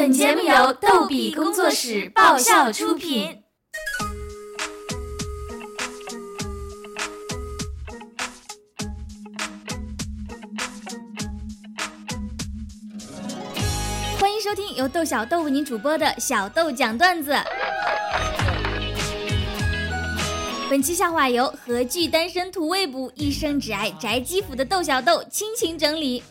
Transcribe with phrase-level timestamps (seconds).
[0.00, 3.42] 本节目由逗比工作室爆笑出品。
[14.18, 17.36] 欢迎收听由豆小豆为您主播的小豆讲段子。
[20.70, 26.22] 本期笑话由何惧单身图未卜，一生只爱宅基辅的豆小豆倾情整理。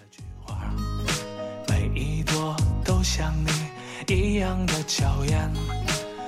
[1.68, 3.49] 每一朵都像你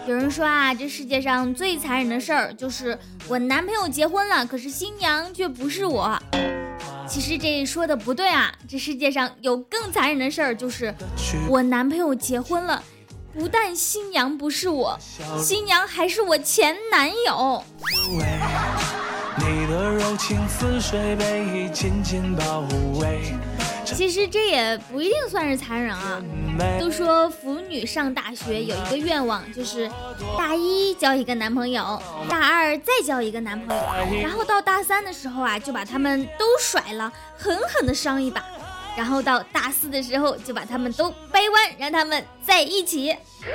[0.08, 2.98] 有人说啊，这世界上最残忍的事儿就是
[3.28, 6.22] 我男朋友结婚了，可是新娘却不是我。
[7.08, 10.94] 其实这说的不对啊，这世界上有更残忍的事儿，就是
[11.48, 12.84] 我男朋友结婚了。
[13.34, 14.98] 不但新娘不是我，
[15.42, 17.64] 新娘还是我前男友。
[23.96, 26.22] 其实这也不一定算是残忍啊。
[26.80, 29.90] 都说腐女上大学有一个愿望，就是
[30.38, 33.84] 大一交一个男朋友，大二再交一个男朋友，
[34.22, 38.44] 然后到大三的时候啊，就把他们都甩了，狠狠的伤一把。
[38.96, 43.16] 然后到大四的时候，就把他们都掰弯，让他们在一起。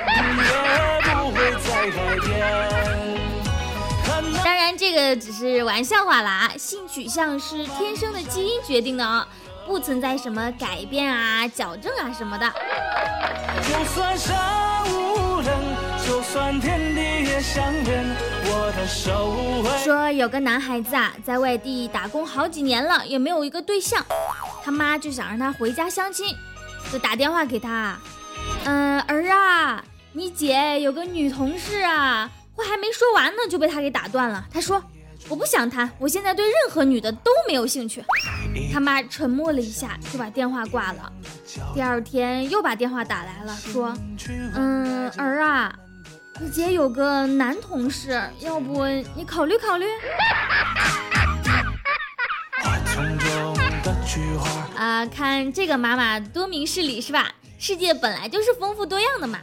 [4.42, 9.28] 当然，这个只是玩笑话啦，性取向是天生的基因决定的啊，
[9.66, 12.52] 不存在什么改变啊、矫正啊什么的。
[13.62, 14.16] 就算
[14.88, 15.56] 无人，
[16.06, 18.06] 就算天地也相连。
[19.82, 24.04] 说有个男孩子啊，在外地打工好几年了，也没有一个对象，
[24.64, 26.34] 他妈就想让他回家相亲，
[26.92, 27.98] 就打电话给他，
[28.64, 34.44] 嗯，儿啊，你姐有个女同事啊，话还没说完呢，就被他给打断了。
[34.52, 34.82] 他说，
[35.28, 38.04] 我不想谈，我现在对任何女的都没有兴趣。
[38.72, 41.12] 他妈沉默了一下，就把电话挂了。
[41.74, 43.96] 第二天又把电话打来了，说，
[44.54, 45.74] 嗯，儿啊。
[46.38, 49.86] 你姐有个男同事，要不你考虑考虑？
[54.76, 57.32] 啊，看这个妈妈多明事理是吧？
[57.58, 59.38] 世界本来就是丰富多样的嘛。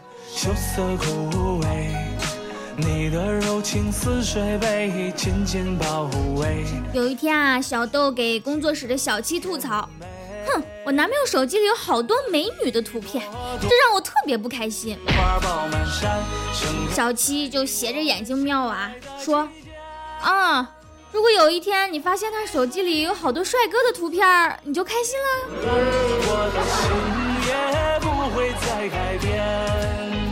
[6.92, 9.88] 有一天啊，小豆给工作室的小七吐槽。
[10.48, 13.24] 哼，我男朋友手机里有好多美女的图片，
[13.62, 14.98] 这让我特别不开心。
[16.92, 19.48] 小七就斜着眼睛瞄啊，说
[20.22, 20.72] ：“啊，
[21.12, 25.28] 如果有一天你发现他手机里有好多帅哥的图片，你就开心了。”
[29.62, 30.23] 嗯，妹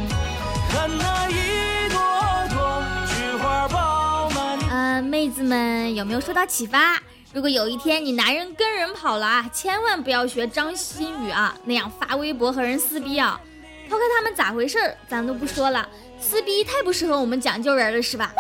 [5.32, 7.02] 子们有没有受到启发？
[7.34, 13.40] 如果有一天你男人跟人跑了啊，千万不要学张馨予啊那样发微博和人撕逼啊！
[13.90, 15.88] 抛开他们咋回事儿，咱都不说了，
[16.20, 18.34] 撕逼太不适合我们讲究人了，是吧？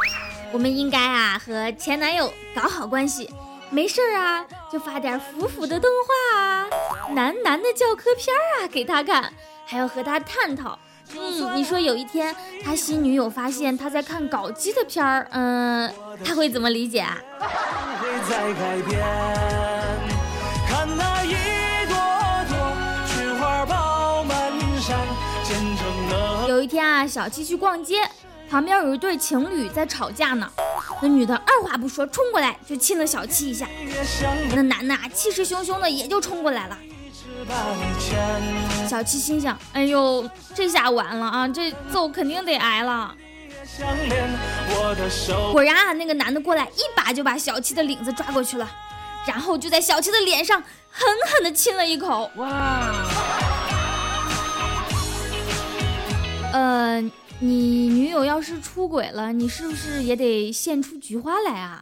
[0.51, 3.29] 我们应该啊和前男友搞好关系，
[3.69, 6.67] 没事儿啊就发点腐腐的动画啊、
[7.13, 9.31] 男男的教科片啊给他看，
[9.65, 10.77] 还要和他探讨。
[11.17, 15.91] 嗯，你说有一天他新女友发现他在看搞基的片儿，嗯，
[16.23, 17.17] 他会怎么理解啊？
[26.47, 28.01] 有一天啊，小七去逛街，
[28.49, 30.49] 旁边有一对情侣在吵架呢。
[31.01, 33.67] 那女的二话不说冲过来就亲了小七一下，
[34.53, 36.77] 那男的啊气势汹汹的也就冲过来了。
[38.87, 43.15] 小七心想：哎呦，这下完了啊，这揍肯定得挨了。
[45.51, 48.69] 果然啊，那个男的过来一把就把小七的领子抓过去了，
[49.25, 52.29] 然后就在小七的脸上狠狠的亲了一口。
[52.35, 52.91] 哇！
[56.51, 57.01] 呃，
[57.39, 61.81] 你女友要是出轨了，你是不是也得献出菊花来啊？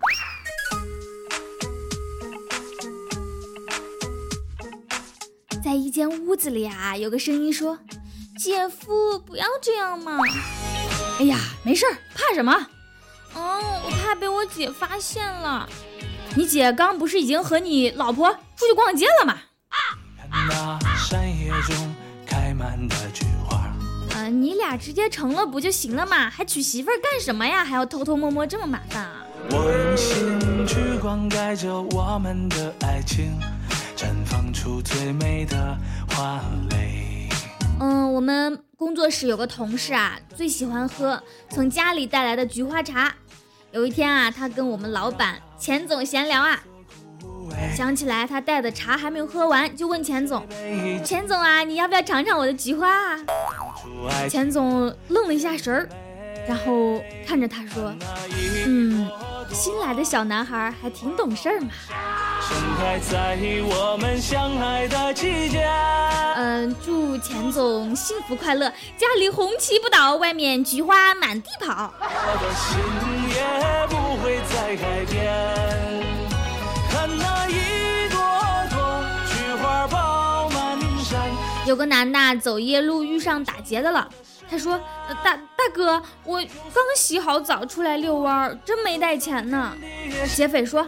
[5.61, 7.77] 在一间屋子里啊，有个声音说
[8.39, 10.17] ：“姐夫，不要这样嘛。”
[11.19, 12.67] 哎呀，没事儿，怕什么？
[13.35, 13.41] 嗯，
[13.83, 15.67] 我怕被我姐发现了。
[16.35, 19.33] 你姐刚不是已经和你老婆出去逛街了吗？
[24.11, 26.29] 啊，你俩直接成了不就行了嘛？
[26.29, 27.65] 还娶媳妇儿干什么呀？
[27.65, 29.25] 还要偷偷摸摸这么麻烦啊？
[29.51, 33.37] 我用心去灌溉着我们的爱情，
[33.99, 35.77] 绽放出最美的
[36.11, 36.41] 花
[36.71, 37.27] 蕾。
[37.81, 38.57] 嗯，我们。
[38.77, 43.13] 工作室有个同事啊，最喜欢喝从家里带来的菊花茶。
[43.73, 46.63] 有一天啊，他跟我们老板钱总闲聊啊，
[47.75, 50.47] 想起来他带的茶还没有喝完，就问钱总
[51.03, 52.87] ：“钱总啊，你要不要尝尝我的菊花？”
[53.19, 53.19] 啊？”
[54.31, 55.89] 钱总愣了一下神儿，
[56.47, 57.93] 然后看着他说
[58.65, 58.98] ：“嗯，
[59.51, 61.69] 新来的小男孩还挺懂事儿嘛。”
[66.35, 71.93] 嗯，祝钱总幸福快乐，家里红旗不倒，外面菊花满地跑。
[81.69, 84.09] 有个男的走夜路遇上打劫的了，
[84.49, 84.75] 他说
[85.23, 86.41] ：“大大哥，我
[86.73, 89.71] 刚洗好澡出来遛弯，真没带钱呢。”
[90.35, 90.87] 劫匪说。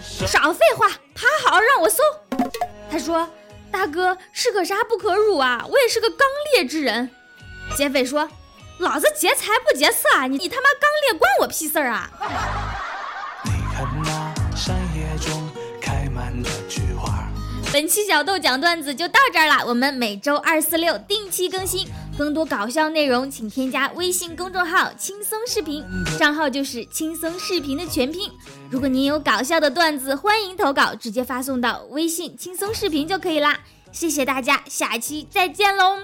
[0.00, 2.00] 少废话，爬好让我搜。
[2.88, 3.28] 他说
[3.72, 7.10] ：“大哥是可杀不可辱啊，我也是个刚烈之人。”
[7.74, 8.30] 劫匪说
[8.78, 12.08] ：“老子劫财不劫色啊，你你他妈刚烈关我屁事儿啊！”
[17.70, 21.86] 本期小豆讲段子就到这儿了，我们每周二、四、六定期更新。
[22.16, 25.84] 更多搞笑内容，请添加微信公众号“轻松视频”，
[26.18, 28.30] 账号就是“轻松视频”的全拼。
[28.70, 33.60] 如果您有搞笑的段子，欢迎投稿，直接发送到微信“轻松视频”就可以啦。
[33.92, 35.94] 谢谢大家，下期再见喽！
[35.94, 36.02] 么。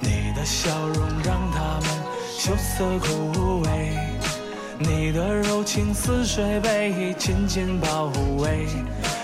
[0.00, 1.88] 你的笑容让他们
[2.36, 3.85] 羞涩枯萎，
[4.78, 8.66] 你的柔情似水被紧紧包围，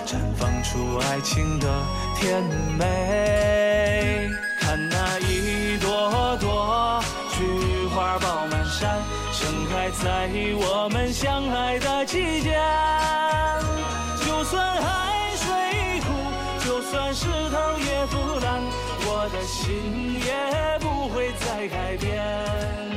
[0.05, 1.67] 绽放出爱情的
[2.15, 2.43] 甜
[2.77, 4.29] 美。
[4.59, 8.99] 看那一朵朵菊花爆满山，
[9.31, 12.59] 盛开在我们相爱的季节。
[14.25, 18.59] 就算海水枯，就算石头也腐烂，
[19.05, 22.92] 我的心也不会再改变。